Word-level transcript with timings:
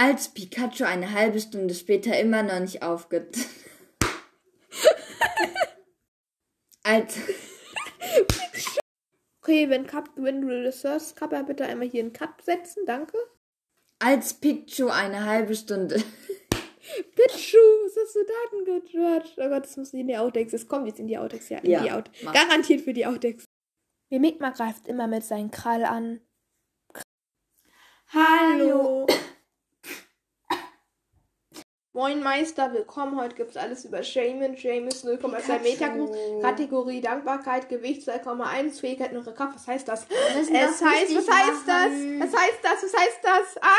Als 0.00 0.28
Pikachu 0.28 0.84
eine 0.84 1.12
halbe 1.12 1.40
Stunde 1.40 1.74
später 1.74 2.16
immer 2.20 2.44
noch 2.44 2.60
nicht 2.60 2.84
aufget... 2.84 3.36
Als... 6.84 7.18
Okay, 9.42 9.68
wenn, 9.68 9.88
Cup, 9.88 10.10
wenn 10.14 10.40
du 10.42 10.62
das 10.62 10.84
hörst, 10.84 11.16
Kappa, 11.16 11.42
bitte 11.42 11.64
einmal 11.64 11.88
hier 11.88 12.02
einen 12.02 12.12
Cut 12.12 12.40
setzen, 12.42 12.84
danke. 12.86 13.18
Als 13.98 14.34
Pichu 14.34 14.86
eine 14.86 15.24
halbe 15.24 15.56
Stunde... 15.56 15.96
Pichu, 17.16 17.58
was 17.58 17.96
hast 18.00 18.14
du 18.14 18.20
da 18.24 18.34
denn 18.52 18.64
gehört? 18.84 19.34
Oh 19.36 19.48
Gott, 19.48 19.64
das 19.64 19.76
muss 19.76 19.92
in 19.92 20.06
die 20.06 20.16
Outtakes. 20.16 20.52
Es 20.52 20.68
kommt 20.68 20.86
jetzt 20.86 21.00
in 21.00 21.08
die 21.08 21.18
Outtakes, 21.18 21.48
ja. 21.48 21.58
In 21.58 21.70
Ja, 21.72 21.82
die 21.82 21.90
Out 21.90 22.08
mach. 22.22 22.32
Garantiert 22.32 22.82
für 22.82 22.94
die 22.94 23.04
Outtakes. 23.04 23.44
Mimikma 24.10 24.50
greift 24.50 24.86
immer 24.86 25.08
mit 25.08 25.24
seinem 25.24 25.50
Krall 25.50 25.84
an. 25.84 26.20
Hallo. 28.12 29.08
Moin 31.98 32.22
Meister, 32.22 32.72
willkommen. 32.72 33.20
Heute 33.20 33.34
gibt 33.34 33.50
es 33.50 33.56
alles 33.56 33.84
über 33.84 34.04
Shaman. 34.04 34.54
James 34.54 35.04
0,2 35.04 35.62
Meter 35.62 35.88
groß. 35.88 36.42
Kategorie 36.42 37.00
Dankbarkeit, 37.00 37.68
Gewicht 37.68 38.08
2,1, 38.08 38.78
Fähigkeit 38.78 39.12
und 39.16 39.24
Kraft. 39.34 39.56
Was 39.56 39.66
heißt 39.66 39.88
das? 39.88 40.06
Es 40.38 40.46
das 40.46 40.80
heißt, 40.80 41.16
was 41.16 41.28
heißt 41.28 41.66
das? 41.66 41.90
Was 42.20 42.40
heißt 42.40 42.58
das? 42.62 42.82
Was 42.84 43.00
heißt 43.00 43.18
das? 43.20 43.62
Ah! 43.62 43.76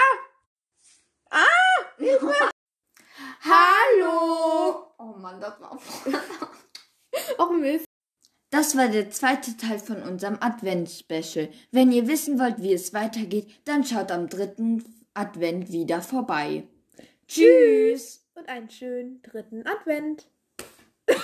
Ah! 1.30 1.46
Hilfe! 1.98 2.34
Hallo! 3.40 4.92
Oh 4.98 5.16
Mann, 5.18 5.40
das 5.40 5.54
war... 5.62 5.80
Och 7.38 7.52
Mist. 7.54 7.86
Das 8.50 8.76
war 8.76 8.90
der 8.90 9.12
zweite 9.12 9.56
Teil 9.56 9.80
von 9.80 10.04
unserem 10.04 10.40
Advent-Special. 10.42 11.48
Wenn 11.72 11.94
ihr 11.94 12.06
wissen 12.10 12.38
wollt, 12.38 12.62
wie 12.62 12.74
es 12.74 12.94
weitergeht, 12.94 13.50
dann 13.64 13.86
schaut 13.86 14.12
am 14.12 14.28
dritten 14.28 15.06
Advent 15.14 15.72
wieder 15.72 16.02
vorbei. 16.02 16.68
Tschüss! 17.30 18.26
Und 18.34 18.50
einen 18.50 18.72
schönen 18.72 19.22
dritten 19.22 19.64
Advent. 19.68 20.28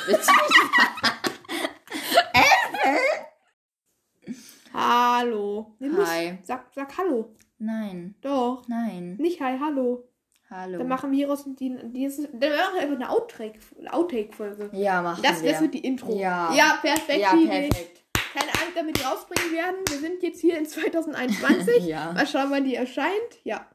Hallo. 4.73 5.76
Nee, 5.80 5.88
nicht- 5.89 6.08
Hi. 6.08 6.38
Sag, 6.44 6.67
sag 6.73 6.98
Hallo. 6.98 7.36
Nein, 7.58 8.16
Doch. 8.22 8.64
nein, 8.67 9.16
Nicht 9.17 9.39
Hi, 9.42 9.58
Hallo. 9.59 10.09
hallo. 10.50 10.78
Dann 10.78 10.88
machen 10.89 11.11
wir 11.11 11.17
hieraus 11.17 11.45
die, 11.45 11.78
dieses, 11.86 12.28
dann 12.33 12.52
machen 12.52 12.76
wir 12.76 12.81
einfach 12.81 12.95
eine 12.95 13.09
Outtake- 13.09 13.59
Outtake-Folge. 13.89 14.70
ja, 14.73 15.02
machen 15.02 15.23
Das 15.23 15.42
wir. 15.42 15.52
wäre 15.52 15.59
so 15.64 15.67
die 15.67 15.80
Intro. 15.80 16.14
Ja. 16.17 16.53
Ja, 16.53 16.78
perfekt. 16.81 17.20
ja, 17.22 17.31
perfekt. 17.33 18.03
Keine 18.33 18.50
Angst, 18.50 18.76
damit 18.76 18.98
die 19.00 19.03
rausbringen 19.03 19.53
werden. 19.53 19.76
Wir 19.88 20.00
sind 20.00 20.22
jetzt 20.22 20.42
hier 20.42 20.58
in 20.58 20.66
2021. 20.66 21.83
Ja. 21.88 22.11
Mal 22.11 22.28
schauen, 22.28 22.52
wann 22.52 22.66
die 22.66 22.76
erscheint. 22.76 23.39
Ja. 23.45 23.66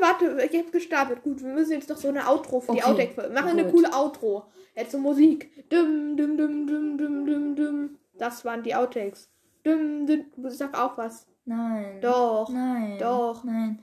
Warte, 0.00 0.48
ich 0.50 0.58
habe 0.58 0.70
gestartet. 0.70 1.22
Gut, 1.22 1.42
wir 1.42 1.52
müssen 1.52 1.72
jetzt 1.72 1.88
noch 1.88 1.96
so 1.96 2.08
eine 2.08 2.28
Outro 2.28 2.60
für 2.60 2.72
die 2.72 2.82
Okay, 2.82 2.90
Outtake-Folge. 2.90 3.34
Machen 3.34 3.48
eine 3.50 3.64
gut. 3.64 3.72
coole 3.72 3.92
Outro. 3.94 4.44
Jetzt 4.74 4.92
so 4.92 4.98
Musik. 4.98 5.68
Dum, 5.70 6.16
dum, 6.16 6.36
dum, 6.36 6.66
dum, 6.66 6.98
dum, 6.98 7.26
dum, 7.26 7.56
dum. 7.56 7.98
Das 8.14 8.44
waren 8.44 8.62
die 8.62 8.74
Outtakes. 8.74 9.30
Dum, 9.64 10.06
dum. 10.06 10.24
Sag 10.50 10.78
auch 10.78 10.96
was. 10.98 11.26
Nein. 11.44 12.00
Doch. 12.00 12.48
Nein. 12.50 12.98
Doch. 12.98 13.44
Nein. 13.44 13.78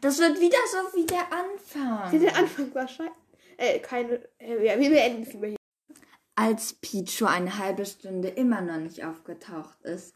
Das 0.00 0.18
wird 0.18 0.40
wieder 0.40 0.58
so 0.70 0.96
wie 0.96 1.04
der 1.06 1.26
Anfang. 1.30 2.20
Der 2.20 2.36
Anfang 2.36 2.74
war 2.74 2.88
scheiße. 2.88 3.10
Äh, 3.58 3.78
keine. 3.80 4.20
Äh, 4.38 4.66
ja, 4.66 4.78
wir 4.78 4.90
beenden 4.90 5.22
es 5.22 5.32
lieber 5.34 5.48
hier. 5.48 5.56
Als 6.34 6.72
Pichu 6.72 7.26
eine 7.26 7.58
halbe 7.58 7.84
Stunde 7.84 8.28
immer 8.28 8.62
noch 8.62 8.78
nicht 8.78 9.04
aufgetaucht 9.04 9.82
ist, 9.82 10.10